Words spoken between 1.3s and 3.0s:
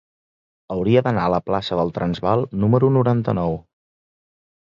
la plaça del Transvaal número